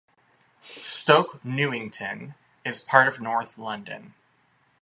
Stoke 0.61 1.45
Newington 1.45 2.33
is 2.65 2.79
part 2.79 3.07
of 3.07 3.21
North 3.21 3.59
London. 3.59 4.15